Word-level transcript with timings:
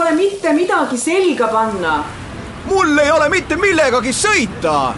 pole 0.00 0.16
mitte 0.16 0.52
midagi 0.56 0.96
selga 0.96 1.46
panna. 1.52 2.04
mul 2.64 2.98
ei 2.98 3.10
ole 3.12 3.28
mitte 3.28 3.56
millegagi 3.60 4.12
sõita 4.16 4.94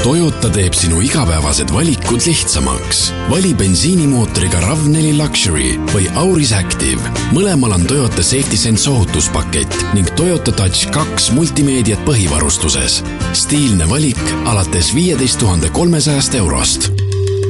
Toyota 0.00 0.48
teeb 0.54 0.72
sinu 0.72 1.02
igapäevased 1.04 1.68
valikud 1.74 2.22
lihtsamaks. 2.24 3.00
vali 3.28 3.50
bensiinimootoriga 3.58 4.62
RAV4 4.62 5.10
Luxury 5.18 5.74
või 5.92 6.06
Auris 6.22 6.54
Active. 6.56 7.12
mõlemal 7.36 7.74
on 7.76 7.84
Toyota 7.90 8.24
Safety 8.24 8.56
Sense 8.56 8.88
ohutuspakett 8.90 9.76
ning 9.92 10.08
Toyota 10.16 10.52
Touch 10.52 10.88
kaks 10.94 11.28
multimeediat 11.36 12.00
põhivarustuses. 12.08 13.02
stiilne 13.32 13.90
valik 13.90 14.24
alates 14.46 14.94
viieteist 14.94 15.38
tuhande 15.38 15.68
kolmesajast 15.70 16.34
eurost. 16.34 16.88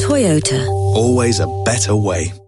Toyota. 0.02 0.66
Always 0.98 1.40
a 1.40 1.46
better 1.64 1.94
way. 1.94 2.47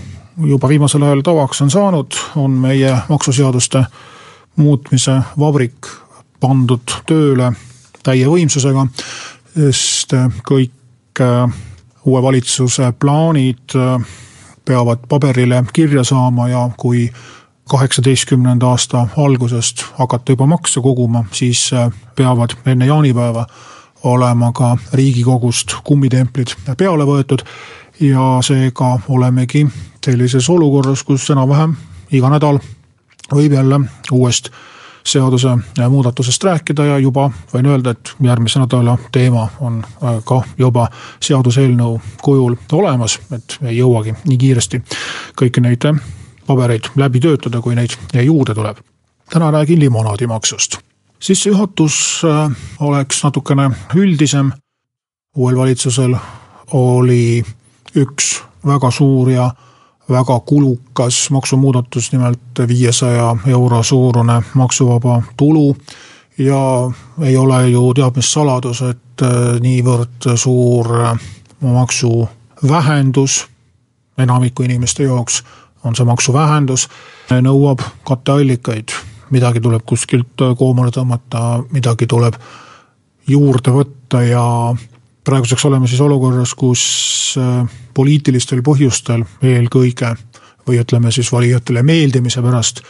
juba 0.37 0.69
viimasel 0.69 1.03
ajal 1.03 1.21
tavaks 1.21 1.61
on 1.61 1.71
saanud, 1.71 2.15
on 2.35 2.51
meie 2.51 2.97
maksuseaduste 3.09 3.83
muutmise 4.55 5.21
vabrik 5.39 5.87
pandud 6.39 6.95
tööle 7.07 7.51
täie 8.03 8.25
võimsusega, 8.27 8.87
sest 9.53 10.15
kõik 10.47 11.21
äh, 11.21 11.59
uue 12.05 12.21
valitsuse 12.23 12.93
plaanid 12.99 13.75
äh, 13.77 13.99
peavad 14.65 15.05
paberile 15.09 15.63
kirja 15.73 16.03
saama 16.03 16.49
ja 16.49 16.69
kui 16.77 17.09
kaheksateistkümnenda 17.69 18.67
aasta 18.67 19.07
algusest 19.17 19.85
hakata 19.99 20.33
juba 20.33 20.47
makse 20.47 20.81
koguma, 20.81 21.25
siis 21.31 21.69
äh, 21.73 21.91
peavad 22.15 22.57
enne 22.65 22.89
jaanipäeva 22.89 23.45
olema 24.03 24.51
ka 24.51 24.77
riigikogust 24.93 25.77
kummitemplid 25.83 26.55
peale 26.77 27.05
võetud 27.05 27.45
ja 28.01 28.39
seega 28.41 28.95
olemegi 29.13 29.67
sellises 30.05 30.49
olukorras, 30.49 31.03
kus 31.03 31.29
enam-vähem 31.29 31.75
iga 32.11 32.29
nädal 32.29 32.59
võib 33.31 33.53
jälle 33.53 33.79
uuest 34.11 34.51
seaduse 35.03 35.47
muudatusest 35.89 36.43
rääkida 36.43 36.85
ja 36.85 36.97
juba 36.97 37.31
võin 37.53 37.65
öelda, 37.65 37.91
et 37.95 38.13
järgmise 38.21 38.59
nädala 38.59 38.97
teema 39.11 39.47
on 39.59 39.81
äh, 39.83 40.19
ka 40.25 40.41
juba 40.57 40.87
seaduseelnõu 41.19 41.99
kujul 42.21 42.55
olemas, 42.71 43.19
et 43.33 43.57
ei 43.61 43.77
jõuagi 43.77 44.13
nii 44.25 44.37
kiiresti 44.37 44.81
kõiki 45.41 45.61
neid 45.61 45.87
pabereid 46.47 46.91
läbi 46.95 47.19
töötada, 47.19 47.61
kui 47.61 47.75
neid 47.75 47.97
juurde 48.13 48.53
tuleb. 48.55 48.77
täna 49.29 49.51
räägin 49.51 49.79
limonaadimaksust. 49.79 50.77
sissejuhatus 51.19 52.21
äh, 52.25 52.51
oleks 52.79 53.23
natukene 53.23 53.71
üldisem. 53.95 54.51
uuel 55.35 55.57
valitsusel 55.57 56.15
oli 56.71 57.43
üks 57.95 58.43
väga 58.65 58.91
suur 58.91 59.29
ja 59.29 59.51
väga 60.09 60.39
kulukas 60.39 61.29
maksumuudatus, 61.31 62.11
nimelt 62.11 62.59
viiesaja 62.67 63.35
euro 63.47 63.83
suurune 63.83 64.41
maksuvaba 64.53 65.21
tulu. 65.37 65.75
ja 66.37 66.91
ei 67.21 67.37
ole 67.37 67.69
ju 67.69 67.93
teab 67.93 68.15
mis 68.15 68.33
saladus, 68.33 68.81
et 68.81 69.21
äh, 69.21 69.59
niivõrd 69.59 70.35
suur 70.35 70.87
maksuvähendus 71.61 73.51
enamiku 74.17 74.63
inimeste 74.63 75.03
jaoks 75.03 75.43
on 75.83 75.95
see 75.95 76.05
maksuvähendus, 76.05 76.87
nõuab 77.41 77.81
katteallikaid, 78.07 78.93
midagi 79.33 79.61
tuleb 79.63 79.85
kuskilt 79.87 80.43
koomale 80.57 80.91
tõmmata, 80.93 81.61
midagi 81.73 82.07
tuleb 82.07 82.37
juurde 83.27 83.73
võtta 83.73 84.21
ja 84.25 84.45
praeguseks 85.23 85.65
oleme 85.65 85.87
siis 85.87 86.01
olukorras, 86.01 86.53
kus 86.57 86.83
äh, 87.37 87.69
poliitilistel 87.93 88.63
põhjustel 88.65 89.25
eelkõige 89.43 90.15
või 90.67 90.81
ütleme 90.81 91.11
siis 91.11 91.31
valijatele 91.33 91.83
meeldimise 91.83 92.41
pärast 92.41 92.83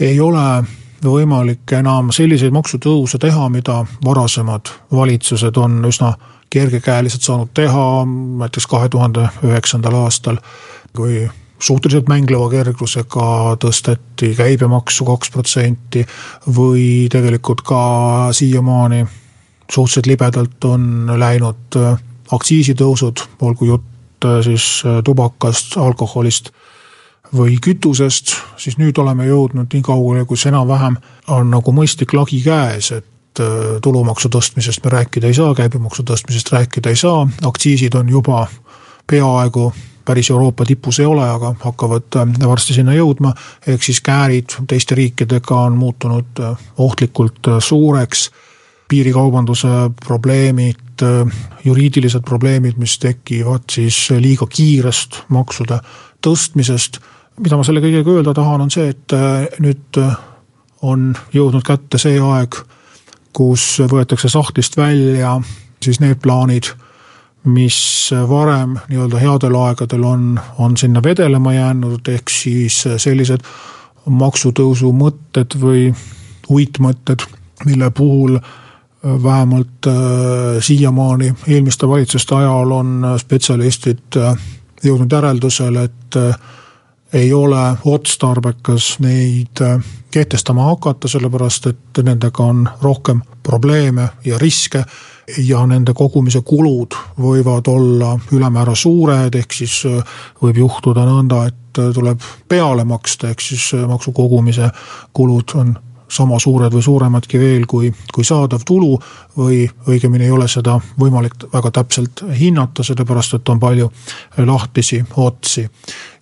ei 0.00 0.20
ole 0.20 0.62
võimalik 1.04 1.72
enam 1.78 2.10
selliseid 2.14 2.54
maksutõuse 2.54 3.18
teha, 3.22 3.48
mida 3.48 3.84
varasemad 4.04 4.70
valitsused 4.92 5.56
on 5.56 5.82
üsna 5.86 6.14
kergekäeliselt 6.50 7.22
saanud 7.22 7.52
teha, 7.54 8.04
näiteks 8.42 8.66
kahe 8.66 8.88
tuhande 8.88 9.28
üheksandal 9.44 9.94
aastal, 10.00 10.40
kui 10.96 11.28
suhteliselt 11.58 12.08
mängleva 12.08 12.48
kerglusega 12.50 13.56
tõsteti 13.62 14.32
käibemaksu 14.38 15.04
kaks 15.04 15.30
protsenti 15.34 16.04
või 16.56 17.08
tegelikult 17.12 17.62
ka 17.66 17.80
siiamaani 18.32 19.04
suhteliselt 19.72 20.06
libedalt 20.06 20.64
on 20.64 21.12
läinud 21.16 21.76
äh, 21.76 21.98
aktsiisitõusud, 22.32 23.24
olgu 23.40 23.68
jutt 23.68 24.24
äh, 24.24 24.40
siis 24.44 24.82
äh, 24.86 25.02
tubakast, 25.04 25.76
alkoholist 25.76 26.50
või 27.34 27.58
kütusest, 27.60 28.32
siis 28.56 28.78
nüüd 28.80 28.98
oleme 28.98 29.26
jõudnud 29.28 29.68
nii 29.72 29.84
kaugele, 29.84 30.24
kus 30.24 30.46
enam-vähem 30.48 30.96
on 31.28 31.50
nagu 31.52 31.74
mõistlik 31.76 32.14
lagi 32.16 32.40
käes, 32.40 32.92
et 32.96 33.42
tulumaksu 33.84 34.30
tõstmisest 34.32 34.80
me 34.82 34.90
rääkida 34.90 35.28
ei 35.28 35.36
saa, 35.36 35.52
käibemaksu 35.54 36.02
tõstmisest 36.08 36.48
rääkida 36.50 36.90
ei 36.90 36.96
saa, 36.96 37.20
aktsiisid 37.46 37.94
on 37.94 38.08
juba 38.08 38.46
peaaegu 39.06 39.68
päris 40.08 40.30
Euroopa 40.30 40.64
tipus 40.64 41.00
ei 41.00 41.06
ole, 41.06 41.28
aga 41.28 41.52
hakkavad 41.60 42.16
varsti 42.48 42.74
sinna 42.78 42.96
jõudma, 42.96 43.34
ehk 43.68 43.84
siis 43.84 44.00
käärid 44.00 44.56
teiste 44.66 44.96
riikidega 44.96 45.60
on 45.68 45.76
muutunud 45.76 46.40
ohtlikult 46.80 47.52
suureks, 47.60 48.30
piirikaubanduse 48.88 49.68
probleemid, 50.04 51.04
juriidilised 51.64 52.24
probleemid, 52.26 52.78
mis 52.80 52.96
tekivad 52.98 53.68
siis 53.72 54.08
liiga 54.18 54.48
kiirest 54.50 55.22
maksude 55.34 55.80
tõstmisest, 56.24 56.98
mida 57.38 57.58
ma 57.58 57.66
selle 57.66 57.82
kõigega 57.84 58.16
öelda 58.16 58.34
tahan, 58.34 58.64
on 58.64 58.72
see, 58.72 58.88
et 58.90 59.14
nüüd 59.62 60.00
on 60.82 61.12
jõudnud 61.34 61.62
kätte 61.66 62.00
see 62.00 62.18
aeg, 62.18 62.56
kus 63.36 63.76
võetakse 63.92 64.30
sahtlist 64.32 64.76
välja 64.80 65.36
siis 65.84 66.00
need 66.02 66.18
plaanid 66.22 66.72
mis 67.48 68.10
varem 68.28 68.76
nii-öelda 68.88 69.18
headel 69.22 69.56
aegadel 69.56 70.04
on, 70.04 70.40
on 70.58 70.76
sinna 70.76 71.02
vedelema 71.02 71.52
jäänud, 71.54 72.08
ehk 72.08 72.30
siis 72.30 72.82
sellised 72.96 73.44
maksutõusu 74.08 74.92
mõtted 74.96 75.56
või 75.60 75.88
uitmõtted, 76.50 77.24
mille 77.64 77.90
puhul 77.90 78.38
vähemalt 79.04 79.86
äh, 79.86 79.94
siiamaani 80.60 81.34
eelmiste 81.46 81.88
valitsuste 81.88 82.34
ajal 82.34 82.70
on 82.70 83.04
spetsialistid 83.18 84.16
äh, 84.16 84.38
jõudnud 84.84 85.12
järeldusele, 85.12 85.84
et 85.84 86.16
äh, 86.16 86.34
ei 87.12 87.32
ole 87.32 87.76
otstarbekas 87.84 88.96
neid 89.00 89.62
äh, 89.62 89.78
kehtestama 90.10 90.64
hakata, 90.72 91.08
sellepärast 91.08 91.66
et 91.66 92.02
nendega 92.02 92.42
on 92.42 92.68
rohkem 92.82 93.22
probleeme 93.42 94.08
ja 94.24 94.38
riske 94.38 94.84
ja 95.38 95.62
nende 95.66 95.92
kogumise 95.96 96.40
kulud 96.44 96.96
võivad 97.20 97.68
olla 97.68 98.14
ülemäära 98.32 98.74
suured, 98.74 99.34
ehk 99.34 99.52
siis 99.52 99.82
äh, 99.88 99.98
võib 100.42 100.62
juhtuda 100.64 101.04
nõnda, 101.08 101.44
et 101.50 101.80
äh, 101.80 101.90
tuleb 101.94 102.22
peale 102.48 102.84
maksta, 102.88 103.32
ehk 103.32 103.44
siis 103.44 103.70
äh, 103.76 103.84
maksu 103.88 104.12
kogumise 104.16 104.70
kulud 105.12 105.54
on 105.54 105.76
sama 106.08 106.38
suured 106.40 106.72
või 106.72 106.82
suuremadki 106.82 107.38
veel 107.38 107.66
kui, 107.66 107.92
kui 108.14 108.24
saadav 108.24 108.64
tulu 108.66 108.98
või 109.36 109.64
õigemini 109.88 110.24
ei 110.24 110.30
ole 110.34 110.48
seda 110.48 110.78
võimalik 111.00 111.48
väga 111.52 111.70
täpselt 111.80 112.24
hinnata, 112.40 112.82
sellepärast 112.82 113.38
et 113.38 113.48
on 113.48 113.60
palju 113.60 113.90
lahtisi 114.46 115.02
otsi. 115.16 115.68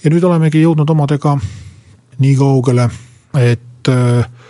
ja 0.05 0.11
nüüd 0.11 0.25
olemegi 0.25 0.62
jõudnud 0.62 0.91
omadega 0.91 1.37
nii 2.19 2.37
kaugele, 2.37 2.88
et 3.38 3.88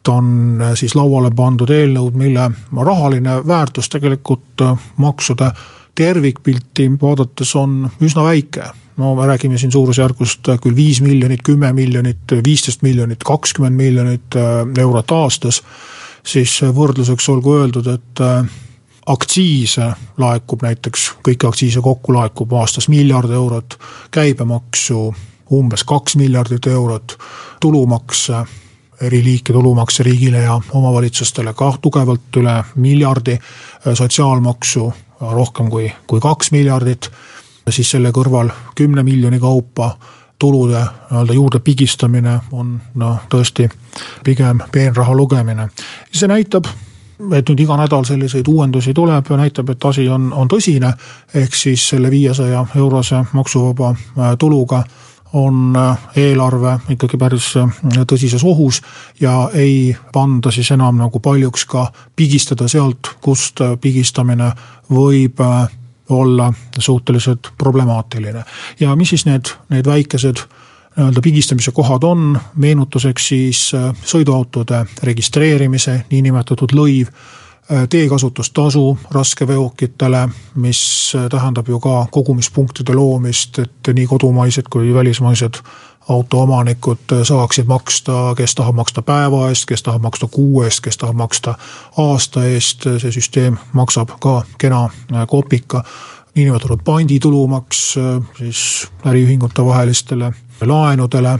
on 0.09 0.61
siis 0.75 0.95
lauale 0.95 1.31
pandud 1.37 1.71
eelnõud, 1.71 2.15
mille 2.15 2.51
rahaline 2.77 3.41
väärtus 3.47 3.89
tegelikult 3.89 4.63
maksude 4.97 5.51
tervikpilti 5.97 6.91
vaadates 7.01 7.55
on 7.57 7.87
üsna 8.01 8.25
väike. 8.25 8.71
no 8.97 9.15
me 9.15 9.27
räägime 9.27 9.59
siin 9.59 9.73
suurusjärgust 9.73 10.49
äh, 10.49 10.61
küll 10.61 10.77
viis 10.77 11.01
miljonit, 11.01 11.43
kümme 11.45 11.73
miljonit, 11.73 12.33
viisteist 12.45 12.83
miljonit, 12.83 13.25
kakskümmend 13.25 13.77
miljonit 13.77 14.37
eurot 14.79 15.13
aastas, 15.13 15.63
siis 16.25 16.61
võrdluseks 16.63 17.29
olgu 17.29 17.59
öeldud, 17.59 17.87
et 17.93 18.23
aktsiise 19.07 19.93
laekub 20.19 20.65
näiteks, 20.67 21.11
kõiki 21.29 21.49
aktsiise 21.49 21.81
kokku 21.85 22.15
laekub 22.17 22.53
aastas 22.59 22.89
miljard 22.89 23.31
eurot, 23.31 23.79
käibemaksu 24.11 25.15
umbes 25.53 25.85
kaks 25.85 26.17
miljardit 26.17 26.67
eurot, 26.67 27.19
tulumakse 27.61 28.45
eri 29.01 29.25
liiki 29.25 29.53
tulumakse 29.53 30.03
riigile 30.03 30.39
ja 30.39 30.61
omavalitsustele 30.73 31.53
ka 31.55 31.75
tugevalt 31.83 32.37
üle 32.41 32.55
miljardi, 32.81 33.39
sotsiaalmaksu 33.95 34.93
rohkem 35.21 35.71
kui, 35.71 35.93
kui 36.07 36.21
kaks 36.21 36.53
miljardit, 36.53 37.11
siis 37.71 37.91
selle 37.91 38.13
kõrval 38.15 38.51
kümne 38.77 39.03
miljoni 39.03 39.41
kaupa 39.41 39.97
tulude 40.39 40.81
nii-öelda 41.11 41.33
juurde 41.33 41.61
pigistamine 41.65 42.39
on 42.53 42.77
noh, 42.95 43.23
tõesti 43.33 43.69
pigem 44.25 44.61
peenraha 44.73 45.15
lugemine. 45.15 45.69
see 46.13 46.29
näitab, 46.29 46.67
et 47.33 47.49
nüüd 47.49 47.61
iga 47.61 47.77
nädal 47.81 48.05
selliseid 48.05 48.49
uuendusi 48.49 48.95
tuleb 48.95 49.31
ja 49.31 49.37
näitab, 49.37 49.71
et 49.71 49.85
asi 49.85 50.09
on, 50.09 50.33
on 50.33 50.49
tõsine, 50.49 50.93
ehk 51.35 51.55
siis 51.55 51.89
selle 51.89 52.11
viiesaja 52.11 52.67
eurose 52.77 53.25
maksuvaba 53.33 53.91
äh, 53.91 54.37
tuluga 54.39 54.85
on 55.33 55.77
äh, 55.77 55.99
eelarve 56.17 56.79
ikkagi 56.95 57.19
päris 57.19 57.53
äh, 57.57 57.79
tõsises 58.09 58.45
ohus 58.45 58.83
ja 59.21 59.51
ei 59.55 59.97
panda 60.13 60.51
siis 60.51 60.71
enam 60.71 61.01
nagu 61.03 61.21
paljuks 61.21 61.65
ka 61.65 61.89
pigistada 62.17 62.69
sealt, 62.69 63.17
kust 63.21 63.61
pigistamine 63.81 64.53
võib 64.91 65.41
olla 66.09 66.53
suhteliselt 66.79 67.51
problemaatiline. 67.59 68.45
ja 68.81 68.97
mis 68.97 69.09
siis 69.09 69.27
need, 69.27 69.51
need 69.69 69.87
väikesed 69.87 70.47
nii-öelda 70.97 71.21
pigistamise 71.21 71.71
kohad 71.71 72.03
on, 72.03 72.39
meenutuseks 72.57 73.29
siis 73.29 73.75
äh, 73.75 73.91
sõiduautode 74.05 74.85
registreerimise 75.03 76.05
niinimetatud 76.11 76.73
lõiv, 76.73 77.11
äh, 77.11 77.46
teekasutustasu 77.89 78.99
raskeveokitele, 79.11 80.29
mis 80.55 81.13
äh, 81.17 81.29
tähendab 81.31 81.69
ju 81.69 81.81
ka 81.81 82.07
kogumispunktide 82.11 82.95
loomist, 82.95 83.59
et 83.59 83.91
nii 83.95 84.07
kodumaised 84.07 84.71
kui 84.71 84.95
välismaised 84.95 85.61
autoomanikud 86.09 86.99
saaksid 87.23 87.67
maksta, 87.67 88.35
kes 88.37 88.55
tahab 88.55 88.75
maksta 88.75 89.03
päeva 89.03 89.49
eest, 89.49 89.67
kes 89.67 89.83
tahab 89.83 90.03
maksta 90.03 90.29
kuu 90.31 90.63
eest, 90.63 90.81
kes 90.81 90.99
tahab 90.99 91.17
maksta 91.17 91.55
aasta 91.99 92.45
eest, 92.47 92.87
see 93.03 93.11
süsteem 93.11 93.59
maksab 93.73 94.15
ka 94.21 94.43
kena 94.59 94.89
kopika. 95.27 95.85
niinimetatud 96.35 96.81
panditulumaks 96.85 97.95
siis 98.39 98.89
äriühingute 99.07 99.65
vahelistele 99.65 100.33
laenudele, 100.61 101.39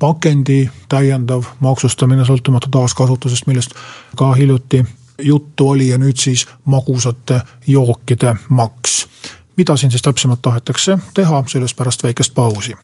pakendi 0.00 0.70
täiendav 0.88 1.44
maksustamine 1.60 2.24
sõltumata 2.24 2.70
taaskasutusest, 2.70 3.46
millest 3.46 3.74
ka 4.16 4.32
hiljuti 4.32 4.84
juttu 5.18 5.68
oli 5.68 5.88
ja 5.88 5.98
nüüd 5.98 6.16
siis 6.16 6.46
magusate 6.64 7.40
jookide 7.66 8.36
maks. 8.48 9.08
mida 9.56 9.76
siin 9.76 9.90
siis 9.90 10.02
täpsemalt 10.02 10.42
tahetakse 10.42 10.98
teha, 11.14 11.44
sellest 11.46 11.76
pärast 11.76 12.02
väikest 12.02 12.34
pausi. 12.34 12.74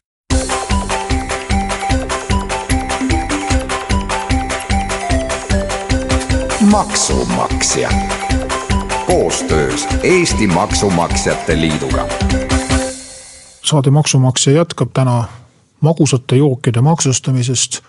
maksumaksja 6.71 7.89
koostöös 9.05 9.87
Eesti 10.03 10.47
Maksumaksjate 10.47 11.59
Liiduga. 11.59 12.07
saade 13.63 13.89
Maksumaksja 13.89 14.53
jätkab 14.53 14.89
täna 14.93 15.23
magusate 15.81 16.35
jookide 16.35 16.81
maksustamisest. 16.81 17.81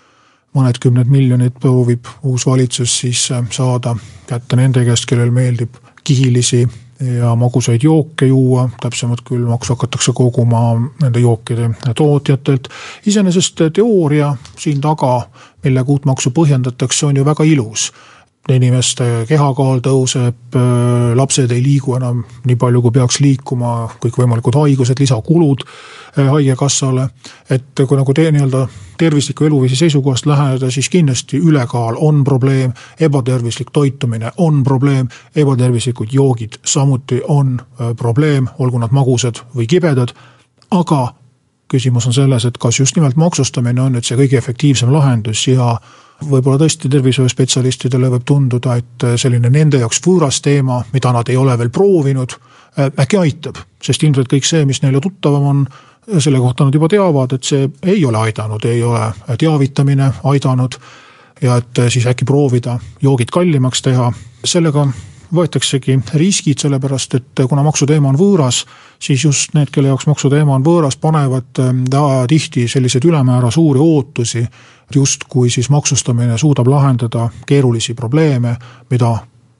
Mõned 0.55 0.79
kümned 0.81 1.09
miljonid 1.11 1.57
proovib 1.59 2.07
uus 2.23 2.45
valitsus 2.47 2.99
siis 2.99 3.27
saada 3.51 3.95
kätte 4.27 4.55
nende 4.55 4.85
käest, 4.85 5.05
kellel 5.05 5.31
meeldib 5.31 5.75
kihilisi 6.03 6.65
ja 7.19 7.35
magusaid 7.35 7.83
jooke 7.83 8.25
juua, 8.25 8.69
täpsemalt 8.81 9.21
küll 9.27 9.45
maksu 9.45 9.75
hakatakse 9.75 10.11
koguma 10.15 10.61
nende 11.01 11.19
jookide 11.19 11.69
tootjatelt. 11.95 12.69
iseenesest 13.05 13.61
teooria 13.73 14.35
siin 14.57 14.81
taga, 14.81 15.27
millega 15.63 15.91
uut 15.91 16.05
maksu 16.05 16.31
põhjendatakse, 16.33 17.05
on 17.05 17.17
ju 17.17 17.25
väga 17.25 17.43
ilus 17.43 17.91
inimeste 18.55 19.25
kehakaal 19.27 19.81
tõuseb, 19.83 20.55
lapsed 21.15 21.51
ei 21.51 21.63
liigu 21.63 21.97
enam 21.97 22.23
nii 22.47 22.55
palju, 22.59 22.81
kui 22.81 22.95
peaks 22.95 23.19
liikuma, 23.19 23.73
kõikvõimalikud 24.03 24.55
haigused, 24.55 24.99
lisakulud 24.99 25.65
haigekassale. 26.17 27.09
et 27.49 27.83
kui 27.87 27.97
nagu 27.97 28.13
te 28.13 28.31
nii-öelda 28.31 28.67
tervisliku 28.97 29.45
eluviisi 29.45 29.75
seisukohast 29.75 30.25
läheneda, 30.25 30.71
siis 30.71 30.89
kindlasti 30.89 31.37
ülekaal 31.37 31.95
on 31.99 32.23
probleem, 32.23 32.73
ebatervislik 32.99 33.69
toitumine 33.73 34.31
on 34.37 34.63
probleem, 34.63 35.07
ebatervislikud 35.35 36.07
joogid 36.11 36.57
samuti 36.65 37.21
on 37.27 37.61
probleem, 37.97 38.47
olgu 38.59 38.79
nad 38.79 38.91
magusad 38.91 39.43
või 39.55 39.67
kibedad, 39.67 40.13
aga 40.71 41.13
küsimus 41.67 42.07
on 42.07 42.13
selles, 42.13 42.45
et 42.45 42.57
kas 42.57 42.79
just 42.79 42.95
nimelt 42.95 43.15
maksustamine 43.15 43.81
on 43.81 43.97
nüüd 43.97 44.07
see 44.07 44.17
kõige 44.17 44.37
efektiivsem 44.39 44.91
lahendus 44.93 45.47
ja 45.47 45.75
võib-olla 46.25 46.57
tõesti 46.61 46.89
tervishoiuspetsialistidele 46.89 48.09
võib 48.09 48.25
tunduda, 48.25 48.77
et 48.79 49.05
selline 49.21 49.51
nende 49.53 49.81
jaoks 49.83 50.01
võõras 50.05 50.41
teema, 50.41 50.81
mida 50.93 51.11
nad 51.13 51.29
ei 51.29 51.37
ole 51.37 51.57
veel 51.59 51.69
proovinud, 51.73 52.37
äkki 52.77 53.19
aitab, 53.19 53.59
sest 53.83 54.03
ilmselt 54.03 54.29
kõik 54.31 54.45
see, 54.45 54.65
mis 54.65 54.81
neile 54.83 55.01
tuttavam 55.03 55.49
on, 55.51 55.65
selle 56.19 56.39
kohta 56.39 56.65
nad 56.65 56.75
juba 56.75 56.87
teavad, 56.91 57.33
et 57.35 57.43
see 57.43 57.67
ei 57.83 58.05
ole 58.05 58.21
aidanud, 58.29 58.65
ei 58.65 58.81
ole 58.83 59.11
teavitamine 59.37 60.11
aidanud 60.31 60.77
ja 61.41 61.59
et 61.61 61.83
siis 61.93 62.07
äkki 62.09 62.25
proovida 62.25 62.77
joogid 63.01 63.33
kallimaks 63.33 63.83
teha, 63.85 64.09
sellega 64.45 64.87
võetaksegi 65.33 65.97
riskid, 66.15 66.61
sellepärast 66.61 67.17
et 67.17 67.41
kuna 67.49 67.63
maksuteema 67.65 68.09
on 68.13 68.19
võõras, 68.19 68.61
siis 69.03 69.25
just 69.25 69.53
need, 69.57 69.71
kelle 69.73 69.91
jaoks 69.91 70.07
maksuteema 70.07 70.55
on 70.55 70.63
võõras, 70.65 70.95
panevad 71.01 71.59
tihti 72.31 72.67
selliseid 72.71 73.05
ülemäära 73.05 73.51
suuri 73.51 73.83
ootusi 73.83 74.45
justkui 74.95 75.49
siis 75.49 75.69
maksustamine 75.69 76.37
suudab 76.37 76.67
lahendada 76.67 77.29
keerulisi 77.45 77.93
probleeme, 77.93 78.55
mida 78.89 79.17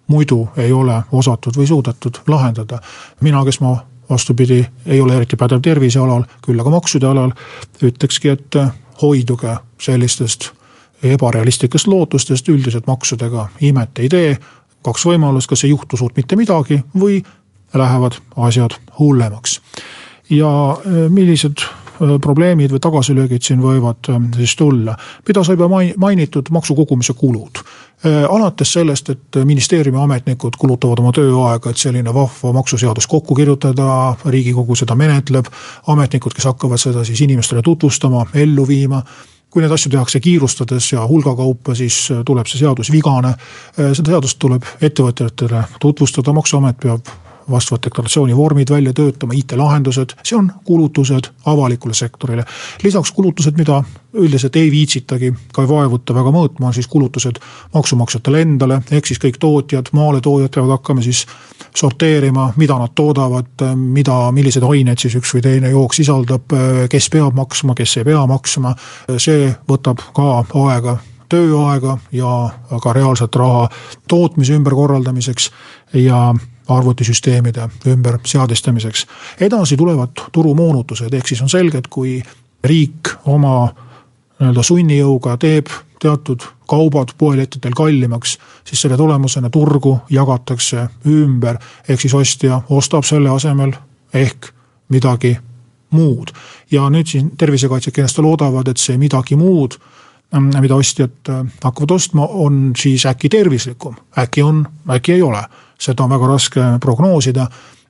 muidu 0.07 0.49
ei 0.57 0.71
ole 0.73 1.01
osatud 1.11 1.57
või 1.57 1.67
suudetud 1.67 2.17
lahendada. 2.27 2.79
mina, 3.21 3.45
kes 3.45 3.59
ma 3.59 3.77
vastupidi, 4.09 4.65
ei 4.85 5.01
ole 5.01 5.15
eriti 5.15 5.35
pädev 5.35 5.61
tervisealal, 5.61 6.23
küll 6.45 6.59
aga 6.59 6.69
maksude 6.69 7.07
alal, 7.07 7.31
ütlekski, 7.83 8.29
et 8.29 8.55
hoiduge 9.01 9.57
sellistest 9.81 10.51
ebarealistlikest 11.03 11.87
lootustest, 11.87 12.49
üldiselt 12.49 12.87
maksudega 12.87 13.47
imet 13.61 13.99
ei 13.99 14.09
tee, 14.09 14.37
kaks 14.81 15.05
võimalust, 15.05 15.49
kas 15.49 15.63
ei 15.63 15.69
juhtu 15.69 15.97
suurt 15.97 16.15
mitte 16.17 16.35
midagi 16.35 16.79
või 16.99 17.19
lähevad 17.73 18.17
asjad 18.35 18.77
hullemaks. 18.99 19.61
ja 20.29 20.77
millised 21.09 21.63
probleemid 22.21 22.71
või 22.71 22.81
tagasilöögid 22.83 23.43
siin 23.43 23.61
võivad 23.61 24.09
ähm, 24.09 24.29
siis 24.35 24.55
tulla. 24.55 24.95
mida 25.27 25.43
sai 25.43 25.55
juba 25.57 25.69
mainitud, 25.97 26.49
maksukogumise 26.51 27.13
kulud. 27.13 27.61
Äh, 28.05 28.23
alates 28.29 28.73
sellest, 28.73 29.09
et 29.09 29.39
ministeeriumi 29.45 29.97
ametnikud 30.01 30.57
kulutavad 30.59 30.99
oma 30.99 31.11
tööaega, 31.11 31.69
et 31.69 31.77
selline 31.77 32.13
vahva 32.13 32.53
maksuseadus 32.53 33.07
kokku 33.07 33.35
kirjutada, 33.35 34.15
riigikogu 34.25 34.75
seda 34.75 34.95
menetleb, 34.95 35.49
ametnikud, 35.87 36.33
kes 36.33 36.45
hakkavad 36.45 36.81
seda 36.81 37.05
siis 37.05 37.21
inimestele 37.25 37.61
tutvustama, 37.61 38.25
ellu 38.33 38.67
viima 38.67 39.03
kui 39.49 39.63
neid 39.63 39.71
asju 39.71 39.89
tehakse 39.89 40.19
kiirustades 40.19 40.91
ja 40.91 41.05
hulga 41.07 41.31
kaupa, 41.35 41.75
siis 41.75 42.09
tuleb 42.25 42.49
see 42.51 42.59
seadus 42.59 42.91
vigane. 42.91 43.31
Äh, 43.33 43.93
seda 43.97 44.13
seadust 44.13 44.39
tuleb 44.39 44.67
ettevõtjatele 44.81 45.63
tutvustada, 45.81 46.35
maksuamet 46.35 46.77
peab 46.83 47.15
vastavad 47.51 47.83
deklaratsioonivormid 47.85 48.69
välja 48.69 48.93
töötama, 48.93 49.33
IT-lahendused, 49.33 50.17
see 50.23 50.37
on 50.37 50.51
kulutused 50.65 51.31
avalikule 51.45 51.93
sektorile. 51.93 52.45
lisaks 52.83 53.11
kulutused, 53.11 53.57
mida 53.57 53.83
üldiselt 54.13 54.55
ei 54.55 54.71
viitsitagi, 54.71 55.33
ka 55.53 55.61
ei 55.61 55.69
vaevuta 55.69 56.15
väga 56.15 56.31
mõõtma, 56.33 56.69
on 56.69 56.73
siis 56.73 56.87
kulutused 56.87 57.39
maksumaksjatele 57.73 58.41
endale, 58.41 58.81
ehk 58.91 59.05
siis 59.05 59.19
kõik 59.21 59.39
tootjad, 59.39 59.91
maaletoojad 59.91 60.53
peavad 60.53 60.77
hakkama 60.77 61.01
siis 61.05 61.25
sorteerima, 61.75 62.51
mida 62.57 62.77
nad 62.79 62.95
toodavad, 62.95 63.65
mida, 63.75 64.31
milliseid 64.31 64.65
aineid 64.65 64.99
siis 64.99 65.15
üks 65.19 65.35
või 65.35 65.43
teine 65.45 65.69
jook 65.73 65.93
sisaldab, 65.93 66.57
kes 66.89 67.09
peab 67.13 67.37
maksma, 67.37 67.75
kes 67.77 67.97
ei 67.97 68.09
pea 68.09 68.25
maksma, 68.27 68.73
see 69.17 69.51
võtab 69.69 70.01
ka 70.15 70.41
aega 70.67 70.97
tööaega 71.29 71.97
ja 72.15 72.33
ka 72.83 72.93
reaalset 72.95 73.35
raha 73.35 73.67
tootmise 74.07 74.55
ümberkorraldamiseks 74.57 75.51
ja 76.07 76.31
arvutisüsteemide 76.67 77.69
ümberseadistamiseks. 77.87 79.07
edasi 79.39 79.77
tulevad 79.77 80.09
turumoonutused, 80.31 81.13
ehk 81.13 81.27
siis 81.27 81.41
on 81.41 81.49
selge, 81.49 81.77
et 81.77 81.87
kui 81.87 82.23
riik 82.63 83.09
oma 83.25 83.73
nii-öelda 84.39 84.63
sunnijõuga 84.63 85.37
teeb 85.37 85.71
teatud 85.99 86.43
kaubad 86.67 87.13
poelettidel 87.17 87.73
kallimaks, 87.75 88.37
siis 88.65 88.81
selle 88.81 88.97
tulemusena 88.97 89.49
turgu 89.49 89.97
jagatakse 90.09 90.87
ümber, 91.07 91.57
ehk 91.89 92.01
siis 92.01 92.13
ostja 92.13 92.61
ostab 92.69 93.03
selle 93.07 93.29
asemel 93.29 93.73
ehk 94.13 94.51
midagi 94.89 95.37
muud. 95.89 96.31
ja 96.71 96.89
nüüd 96.89 97.07
siin 97.07 97.31
tervisekaitsjad 97.37 97.95
kindlasti 97.95 98.21
loodavad, 98.21 98.67
et 98.67 98.77
see 98.77 98.97
midagi 98.97 99.35
muud, 99.35 99.77
mida 100.59 100.75
ostjad 100.75 101.31
hakkavad 101.63 101.91
ostma, 101.91 102.27
on 102.27 102.73
siis 102.77 103.05
äkki 103.05 103.29
tervislikum, 103.29 103.95
äkki 104.17 104.43
on, 104.43 104.65
äkki 104.89 105.13
ei 105.13 105.21
ole 105.21 105.43
seda 105.79 106.03
on 106.03 106.09
väga 106.09 106.27
raske 106.27 106.61
prognoosida. 106.81 107.47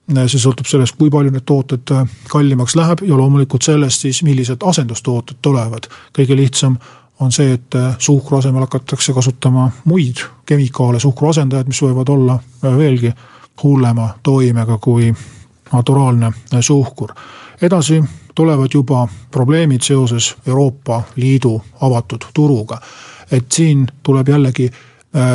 see 0.08 0.39
sõltub 0.39 0.65
sellest, 0.65 0.96
kui 0.96 1.10
palju 1.10 1.32
need 1.32 1.44
tooted 1.46 1.91
kallimaks 2.29 2.75
läheb 2.75 3.01
ja 3.03 3.15
loomulikult 3.17 3.63
sellest 3.63 4.01
siis, 4.01 4.24
millised 4.24 4.63
asendustooted 4.63 5.38
tulevad. 5.41 5.88
kõige 6.17 6.36
lihtsam 6.36 6.77
on 7.20 7.32
see, 7.32 7.53
et 7.53 7.75
suhkru 7.98 8.38
asemel 8.38 8.62
hakatakse 8.62 9.13
kasutama 9.13 9.72
muid 9.86 10.22
kemikaale, 10.46 11.00
suhkru 11.00 11.29
asendajad, 11.29 11.67
mis 11.67 11.82
võivad 11.82 12.10
olla 12.10 12.39
veelgi 12.63 13.12
hullema 13.63 14.10
toimega 14.24 14.77
kui 14.77 15.13
naturaalne 15.74 16.32
suhkur. 16.62 17.13
edasi 17.62 18.03
tulevad 18.36 18.70
juba 18.74 19.08
probleemid 19.32 19.82
seoses 19.82 20.36
Euroopa 20.48 21.03
Liidu 21.15 21.62
avatud 21.82 22.25
turuga. 22.34 22.82
et 23.32 23.51
siin 23.51 23.88
tuleb 24.03 24.27
jällegi 24.27 24.72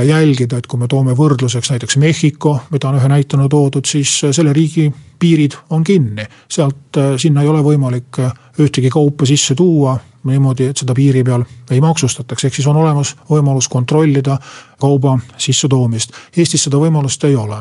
jälgida, 0.07 0.59
et 0.59 0.67
kui 0.67 0.79
me 0.79 0.89
toome 0.89 1.15
võrdluseks 1.17 1.71
näiteks 1.73 1.97
Mehhiko, 1.97 2.59
mida 2.71 2.91
on 2.91 2.99
ühe 3.01 3.09
näitena 3.09 3.49
toodud, 3.49 3.87
siis 3.89 4.21
äh, 4.25 4.35
selle 4.37 4.53
riigi 4.53 4.93
piirid 5.19 5.57
on 5.71 5.85
kinni. 5.85 6.27
sealt, 6.49 6.97
äh, 6.97 7.15
sinna 7.17 7.43
ei 7.43 7.49
ole 7.49 7.63
võimalik 7.65 8.21
ühtegi 8.61 8.91
kaupa 8.91 9.27
sisse 9.27 9.55
tuua 9.55 9.99
niimoodi, 10.25 10.69
et 10.71 10.77
seda 10.77 10.95
piiri 10.95 11.25
peal 11.25 11.45
ei 11.71 11.81
maksustataks, 11.81 12.45
ehk 12.45 12.55
siis 12.55 12.67
on 12.71 12.77
olemas 12.77 13.17
võimalus 13.31 13.69
kontrollida 13.69 14.39
kauba 14.81 15.17
sissetoomist. 15.37 16.13
Eestis 16.37 16.69
seda 16.69 16.79
võimalust 16.79 17.25
ei 17.27 17.37
ole 17.37 17.59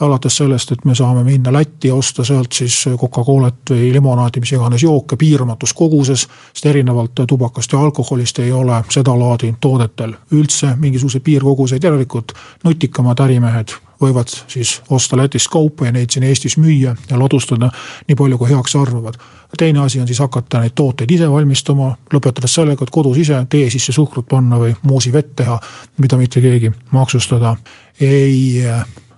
alates 0.00 0.36
sellest, 0.36 0.72
et 0.72 0.84
me 0.84 0.94
saame 0.94 1.24
minna 1.24 1.52
Lätti 1.52 1.88
ja 1.88 1.94
osta 1.94 2.24
sealt 2.24 2.52
siis 2.52 2.80
Coca-Colat 3.00 3.70
või 3.70 3.92
limonaadi, 3.94 4.40
mis 4.42 4.52
iganes 4.52 4.82
jooke 4.82 5.16
piiramatus 5.16 5.72
koguses, 5.72 6.26
sest 6.52 6.66
erinevalt 6.66 7.24
tubakast 7.28 7.72
ja 7.72 7.80
alkoholist 7.80 8.38
ei 8.42 8.52
ole 8.52 8.82
sedalaadi 8.90 9.54
toodetel 9.60 10.16
üldse 10.32 10.74
mingisuguseid 10.76 11.22
piirkoguseid, 11.22 11.84
järelikult 11.84 12.34
nutikamad 12.64 13.20
ärimehed 13.20 13.76
võivad 14.00 14.28
siis 14.28 14.80
osta 14.90 15.16
Lätist 15.16 15.48
kaupa 15.52 15.86
ja 15.86 15.92
neid 15.94 16.10
siin 16.10 16.26
Eestis 16.26 16.56
müüa 16.58 16.96
ja 17.10 17.18
ladustada 17.18 17.70
nii 18.08 18.16
palju, 18.18 18.38
kui 18.38 18.50
heaks 18.50 18.76
arvavad. 18.76 19.14
teine 19.58 19.80
asi 19.80 20.00
on 20.00 20.06
siis 20.06 20.18
hakata 20.18 20.60
neid 20.60 20.74
tooteid 20.74 21.10
ise 21.10 21.30
valmistama, 21.30 21.92
lõpetades 22.14 22.54
sellega, 22.54 22.84
et 22.84 22.90
kodus 22.90 23.18
ise 23.18 23.46
tee 23.50 23.70
sisse 23.70 23.92
suhkrut 23.92 24.26
panna 24.28 24.58
või 24.58 24.74
moosivett 24.82 25.36
teha, 25.36 25.60
mida 25.98 26.16
mitte 26.16 26.40
keegi 26.40 26.72
maksustada 26.90 27.56
ei 28.00 28.62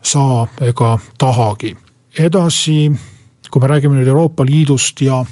saa 0.06 0.46
ega 0.60 0.98
tahagi. 1.18 1.76
edasi, 2.18 2.92
kui 3.50 3.60
me 3.60 3.68
räägime 3.68 3.98
nüüd 3.98 4.08
Euroopa 4.08 4.44
Liidust 4.44 5.00
ja 5.00 5.25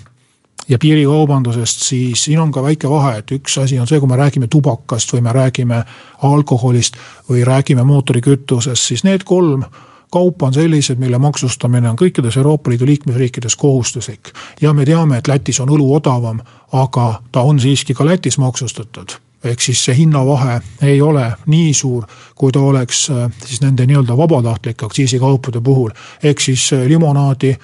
ja 0.68 0.78
piirikaubandusest, 0.78 1.80
siis 1.80 2.24
siin 2.24 2.40
on 2.40 2.52
ka 2.52 2.62
väike 2.62 2.88
vahe, 2.90 3.18
et 3.18 3.32
üks 3.36 3.58
asi 3.60 3.78
on 3.80 3.86
see, 3.86 4.00
kui 4.00 4.08
me 4.08 4.16
räägime 4.16 4.48
tubakast 4.48 5.12
või 5.12 5.20
me 5.26 5.32
räägime 5.32 5.82
alkoholist 6.22 6.96
või 7.28 7.44
räägime 7.44 7.84
mootorikütusest, 7.84 8.82
siis 8.82 9.04
need 9.04 9.24
kolm 9.28 9.64
kaupa 10.12 10.46
on 10.46 10.54
sellised, 10.54 10.98
mille 10.98 11.18
maksustamine 11.18 11.90
on 11.90 11.98
kõikides 12.00 12.38
Euroopa 12.38 12.70
Liidu 12.70 12.86
liikmesriikides 12.86 13.56
kohustuslik. 13.56 14.32
ja 14.60 14.72
me 14.72 14.84
teame, 14.84 15.18
et 15.18 15.28
Lätis 15.28 15.60
on 15.60 15.68
õlu 15.68 15.90
odavam, 15.94 16.40
aga 16.72 17.22
ta 17.32 17.42
on 17.42 17.60
siiski 17.60 17.94
ka 17.94 18.06
Lätis 18.06 18.38
maksustatud 18.38 19.18
ehk 19.44 19.60
siis 19.60 19.84
see 19.84 19.96
hinnavahe 19.98 20.60
ei 20.82 21.00
ole 21.02 21.26
nii 21.46 21.72
suur, 21.74 22.04
kui 22.34 22.52
ta 22.52 22.60
oleks 22.60 23.06
äh, 23.10 23.30
siis 23.46 23.62
nende 23.62 23.86
nii-öelda 23.86 24.16
vabatahtlike 24.16 24.86
aktsiisikaupade 24.86 25.60
puhul. 25.60 25.90
ehk 26.22 26.40
siis 26.40 26.72
äh, 26.72 26.86
limonaadi 26.88 27.54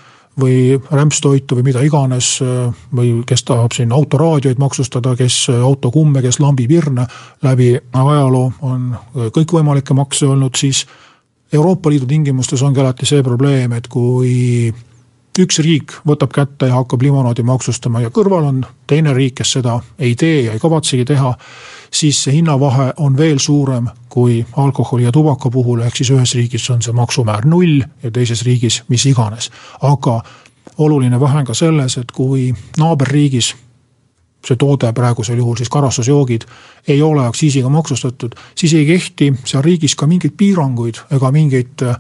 või 0.41 0.81
rämpstoitu 0.91 1.57
või 1.59 1.67
mida 1.71 1.83
iganes 1.85 2.39
äh, 2.43 2.73
või 2.97 3.23
kes 3.27 3.45
tahab 3.45 3.73
siin 3.77 3.93
autoraadioid 3.93 4.59
maksustada, 4.59 5.17
kes 5.17 5.47
autokumme, 5.51 6.23
kes 6.23 6.41
lambipirne 6.41 7.07
läbi 7.43 7.77
ajaloo 7.93 8.53
on 8.61 8.95
kõikvõimalikke 9.15 9.95
makse 9.95 10.27
olnud, 10.27 10.57
siis 10.57 10.87
Euroopa 11.53 11.91
Liidu 11.91 12.07
tingimustes 12.07 12.63
ongi 12.63 12.81
alati 12.81 13.07
see 13.07 13.23
probleem, 13.27 13.73
et 13.73 13.89
kui 13.91 14.71
üks 15.39 15.61
riik 15.63 15.93
võtab 16.07 16.33
kätte 16.35 16.67
ja 16.67 16.75
hakkab 16.81 17.03
limonaadi 17.03 17.43
maksustama 17.47 18.01
ja 18.01 18.11
kõrval 18.11 18.49
on 18.49 18.65
teine 18.91 19.15
riik, 19.15 19.37
kes 19.41 19.53
seda 19.59 19.79
ei 19.99 20.15
tee 20.19 20.43
ja 20.47 20.53
ei 20.57 20.63
kavatsegi 20.63 21.05
teha, 21.07 21.35
siis 21.91 22.23
see 22.25 22.35
hinnavahe 22.41 22.93
on 22.99 23.17
veel 23.19 23.39
suurem 23.39 23.89
kui 24.09 24.45
alkoholi 24.57 25.07
ja 25.07 25.13
tubaka 25.13 25.51
puhul, 25.51 25.85
ehk 25.87 25.97
siis 25.97 26.11
ühes 26.11 26.35
riigis 26.35 26.71
on 26.71 26.83
see 26.83 26.95
maksumäär 26.97 27.47
null 27.47 27.83
ja 28.03 28.11
teises 28.11 28.43
riigis 28.47 28.83
mis 28.89 29.07
iganes. 29.07 29.51
aga 29.81 30.21
oluline 30.79 31.21
vahe 31.21 31.39
on 31.39 31.45
ka 31.45 31.55
selles, 31.55 31.97
et 31.97 32.13
kui 32.13 32.51
naaberriigis 32.79 33.55
see 34.47 34.57
toode 34.57 34.93
praegusel 34.97 35.39
juhul 35.39 35.57
siis 35.57 35.69
karastusjoogid 35.69 36.47
ei 36.89 37.03
ole 37.03 37.27
aktsiisiga 37.27 37.69
maksustatud, 37.69 38.35
siis 38.55 38.75
ei 38.75 38.87
kehti 38.87 39.33
seal 39.45 39.63
riigis 39.63 39.95
ka 39.97 40.09
mingeid 40.09 40.37
piiranguid 40.37 41.03
ega 41.17 41.31
mingeid 41.35 41.85
äh, 41.85 41.97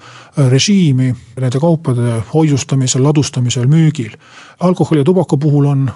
režiimi 0.48 1.12
nende 1.40 1.60
kaupade 1.60 2.22
hoiustamisel, 2.34 3.04
ladustamisel, 3.04 3.68
müügil. 3.68 4.16
alkoholi 4.60 5.00
ja 5.00 5.04
tubaka 5.04 5.36
puhul 5.36 5.68
on 5.68 5.90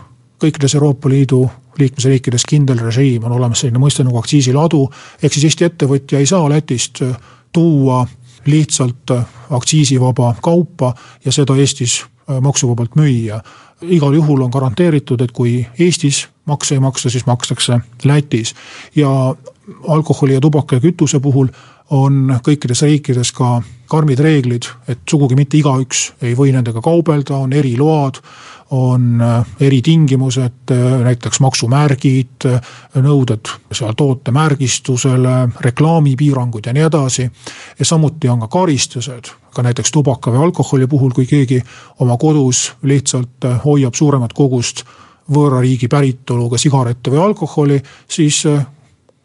kõikides 0.45 0.75
Euroopa 0.75 1.09
Liidu 1.09 1.47
liikmesriikides 1.79 2.45
kindel 2.49 2.79
režiim, 2.79 3.25
on 3.25 3.33
olemas 3.33 3.65
selline 3.65 3.81
mõiste 3.83 4.05
nagu 4.05 4.19
aktsiisiladu, 4.21 4.85
ehk 5.23 5.33
siis 5.33 5.49
Eesti 5.49 5.65
ettevõtja 5.65 6.21
ei 6.21 6.27
saa 6.27 6.49
Lätist 6.51 7.03
äh, 7.03 7.17
tuua 7.53 8.05
lihtsalt 8.47 9.11
äh, 9.11 9.27
aktsiisivaba 9.51 10.35
kaupa 10.43 10.95
ja 11.25 11.33
seda 11.33 11.57
Eestis 11.57 12.05
maksuvabalt 12.41 12.97
müüa 12.97 13.41
igal 13.83 14.15
juhul 14.15 14.41
on 14.41 14.51
garanteeritud, 14.51 15.21
et 15.21 15.33
kui 15.33 15.67
Eestis 15.79 16.29
makse 16.49 16.75
ei 16.75 16.81
maksta, 16.81 17.11
siis 17.11 17.27
makstakse 17.27 17.79
Lätis. 18.05 18.55
ja 18.97 19.35
alkoholi 19.89 20.35
ja 20.35 20.41
tubaka 20.41 20.77
ja 20.77 20.85
kütuse 20.85 21.21
puhul 21.21 21.49
on 21.91 22.39
kõikides 22.45 22.83
riikides 22.85 23.33
ka 23.37 23.59
karmid 23.89 24.21
reeglid, 24.25 24.67
et 24.89 25.05
sugugi 25.11 25.37
mitte 25.37 25.59
igaüks 25.59 26.15
ei 26.25 26.35
või 26.37 26.55
nendega 26.55 26.81
kaubelda, 26.85 27.37
on 27.37 27.53
eriload 27.53 28.21
on 28.71 29.21
äh, 29.21 29.47
eritingimused, 29.61 30.71
äh, 30.71 31.01
näiteks 31.05 31.41
maksumärgid, 31.41 32.47
äh, 32.47 32.61
nõuded 32.97 33.51
seal 33.73 33.93
toote 33.97 34.33
märgistusele, 34.33 35.35
reklaamipiirangud 35.61 36.67
ja 36.67 36.73
nii 36.73 36.87
edasi. 36.89 37.31
ja 37.79 37.85
samuti 37.85 38.29
on 38.29 38.41
ka 38.41 38.49
karistused, 38.49 39.31
ka 39.55 39.63
näiteks 39.63 39.93
tubaka 39.93 40.31
või 40.31 40.45
alkoholi 40.49 40.87
puhul, 40.87 41.13
kui 41.15 41.27
keegi 41.27 41.63
oma 42.01 42.17
kodus 42.17 42.73
lihtsalt 42.83 43.47
hoiab 43.65 43.95
suuremat 43.95 44.33
kogust 44.33 44.85
võõra 45.31 45.61
riigi 45.61 45.89
päritoluga 45.89 46.59
sigarette 46.59 47.11
või 47.11 47.23
alkoholi, 47.23 47.83
siis 48.09 48.45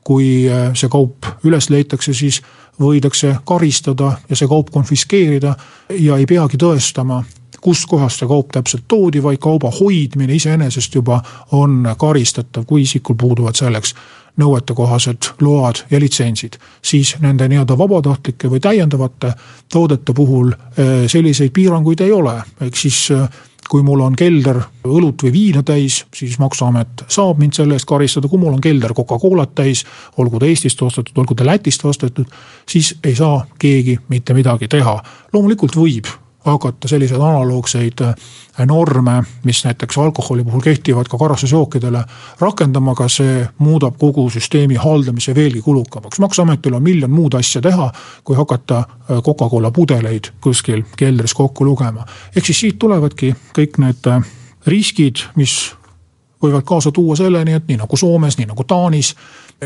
kui 0.10 0.48
see 0.74 0.90
kaup 0.90 1.28
üles 1.46 1.70
leitakse, 1.70 2.16
siis 2.18 2.40
võidakse 2.82 3.36
karistada 3.46 4.16
ja 4.30 4.38
see 4.40 4.48
kaup 4.50 4.72
konfiskeerida 4.74 5.54
ja 6.00 6.18
ei 6.18 6.26
peagi 6.26 6.58
tõestama 6.58 7.20
kustkohast 7.62 8.22
see 8.22 8.30
kaup 8.30 8.54
täpselt 8.56 8.88
toodi, 8.88 9.22
vaid 9.24 9.38
kauba 9.44 9.72
hoidmine 9.80 10.34
iseenesest 10.36 10.96
juba 10.96 11.20
on 11.52 11.84
karistatav, 11.98 12.66
kui 12.66 12.86
isikul 12.88 13.18
puuduvad 13.20 13.60
selleks 13.60 13.94
nõuetekohased 14.40 15.34
load 15.44 15.84
ja 15.92 16.00
litsentsid. 16.00 16.56
siis 16.82 17.16
nende 17.20 17.48
nii-öelda 17.48 17.78
vabatahtlike 17.78 18.50
või 18.50 18.60
täiendavate 18.64 19.34
toodete 19.72 20.14
puhul 20.14 20.54
eh, 20.54 21.08
selliseid 21.08 21.52
piiranguid 21.52 22.00
ei 22.00 22.12
ole, 22.12 22.38
ehk 22.62 22.76
siis 22.76 23.12
eh, 23.12 23.28
kui 23.70 23.84
mul 23.86 24.02
on 24.02 24.16
kelder 24.18 24.62
õlut 24.88 25.26
või 25.26 25.32
viina 25.34 25.64
täis, 25.64 26.04
siis 26.16 26.40
maksuamet 26.42 27.06
saab 27.08 27.42
mind 27.42 27.58
selle 27.58 27.78
eest 27.78 27.88
karistada, 27.90 28.28
kui 28.28 28.42
mul 28.42 28.56
on 28.58 28.64
kelder 28.64 28.96
Coca-Colat 28.98 29.54
täis, 29.56 29.86
olgu 30.18 30.40
ta 30.40 30.50
Eestist 30.50 30.82
ostetud, 30.82 31.18
olgu 31.22 31.38
ta 31.38 31.46
Lätist 31.46 31.86
ostetud, 31.86 32.26
siis 32.70 32.96
ei 33.04 33.16
saa 33.16 33.44
keegi 33.60 34.00
mitte 34.10 34.34
midagi 34.34 34.68
teha. 34.68 34.98
loomulikult 35.34 35.78
võib 35.78 36.10
hakata 36.52 36.88
selliseid 36.88 37.22
analoogseid 37.22 38.02
äh, 38.02 38.16
norme, 38.66 39.24
mis 39.44 39.64
näiteks 39.66 39.98
alkoholi 39.98 40.44
puhul 40.44 40.62
kehtivad 40.62 41.08
ka 41.10 41.18
karastusjookidele, 41.18 42.04
rakendama, 42.40 42.92
aga 42.92 43.08
see 43.10 43.48
muudab 43.58 43.98
kogu 44.00 44.30
süsteemi 44.30 44.76
haldamise 44.76 45.36
veelgi 45.36 45.62
kulukamaks. 45.62 46.20
maksuametil 46.20 46.74
on 46.74 46.84
miljon 46.84 47.12
muud 47.12 47.34
asja 47.34 47.62
teha, 47.62 47.92
kui 48.24 48.36
hakata 48.36 48.78
äh, 48.78 49.22
Coca-Cola 49.24 49.72
pudeleid 49.72 50.32
kuskil 50.42 50.84
keldris 50.98 51.34
kokku 51.34 51.66
lugema. 51.66 52.06
ehk 52.36 52.46
siis 52.46 52.60
siit 52.60 52.80
tulevadki 52.80 53.36
kõik 53.58 53.78
need 53.78 54.08
äh, 54.08 54.24
riskid, 54.68 55.26
mis 55.36 55.76
võivad 56.44 56.64
kaasa 56.66 56.92
tuua 56.92 57.16
selleni, 57.16 57.54
et 57.54 57.68
nii 57.68 57.78
nagu 57.82 57.98
Soomes, 57.98 58.38
nii 58.38 58.48
nagu 58.48 58.64
Taanis, 58.64 59.16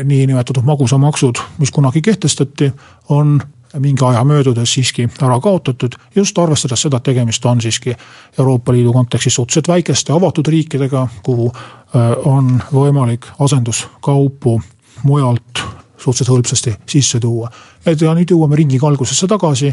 niinimetatud 0.04 0.64
magusamaksud, 0.66 1.38
mis 1.58 1.70
kunagi 1.70 2.02
kehtestati, 2.02 2.72
on 3.08 3.40
mingi 3.78 4.04
aja 4.04 4.24
möödudes 4.24 4.74
siiski 4.74 5.08
ära 5.22 5.40
kaotatud, 5.40 5.96
just 6.14 6.38
arvestades 6.38 6.82
seda, 6.82 6.96
et 6.96 7.08
tegemist 7.10 7.44
on 7.46 7.60
siiski 7.60 7.94
Euroopa 8.38 8.72
Liidu 8.72 8.92
kontekstis 8.92 9.34
suhteliselt 9.34 9.68
väikeste 9.68 10.12
avatud 10.12 10.46
riikidega, 10.46 11.08
kuhu 11.22 11.50
äh, 11.50 12.12
on 12.24 12.62
võimalik 12.72 13.26
asenduskaupu 13.38 14.60
mujalt 15.02 15.64
suhteliselt 15.98 16.36
hõlpsasti 16.36 16.74
sisse 16.86 17.20
tuua. 17.20 17.50
et 17.86 18.00
ja 18.00 18.14
nüüd 18.14 18.30
jõuame 18.30 18.56
ringiga 18.56 18.86
algusesse 18.86 19.26
tagasi, 19.26 19.72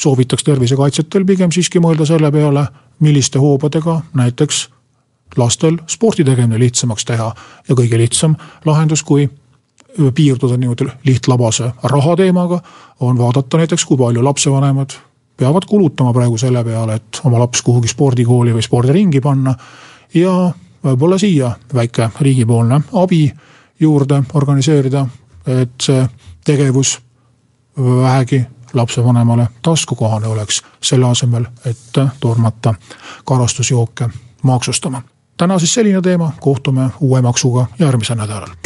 soovitaks 0.00 0.44
tervisekaitsjatel 0.44 1.24
pigem 1.24 1.52
siiski 1.52 1.80
mõelda 1.80 2.06
selle 2.06 2.30
peale, 2.32 2.66
milliste 3.00 3.38
hoobadega 3.38 4.00
näiteks 4.14 4.68
lastel 5.36 5.78
spordi 5.86 6.24
tegemine 6.24 6.58
lihtsamaks 6.58 7.04
teha 7.04 7.34
ja 7.68 7.74
kõige 7.74 7.98
lihtsam 7.98 8.36
lahendus, 8.64 9.02
kui 9.02 9.28
piirduda 10.14 10.56
niimoodi 10.56 10.86
lihtlabase 11.04 11.70
raha 11.82 12.16
teemaga, 12.16 12.60
on 13.00 13.18
vaadata 13.18 13.56
näiteks, 13.56 13.84
kui 13.84 13.96
palju 13.96 14.24
lapsevanemad 14.24 14.90
peavad 15.36 15.62
kulutama 15.68 16.12
praegu 16.12 16.38
selle 16.38 16.64
peale, 16.64 16.94
et 16.94 17.20
oma 17.24 17.38
laps 17.38 17.62
kuhugi 17.62 17.88
spordikooli 17.88 18.54
või 18.54 18.64
spordiringi 18.64 19.20
panna. 19.20 19.54
ja 20.14 20.52
võib-olla 20.84 21.18
siia 21.18 21.50
väike 21.74 22.10
riigipoolne 22.20 22.80
abi 22.92 23.32
juurde 23.80 24.22
organiseerida, 24.34 25.06
et 25.46 25.80
see 25.82 26.06
tegevus 26.44 26.98
vähegi 27.78 28.44
lapsevanemale 28.72 29.48
taskukohane 29.62 30.26
oleks, 30.26 30.62
selle 30.82 31.06
asemel, 31.06 31.44
et 31.64 31.98
tormata 32.20 32.74
karastusjooke 33.24 34.08
maksustama. 34.42 35.02
täna 35.36 35.58
siis 35.58 35.74
selline 35.74 36.02
teema, 36.02 36.32
kohtume 36.40 36.90
uue 37.00 37.22
maksuga 37.22 37.66
järgmisel 37.78 38.16
nädalal 38.16 38.65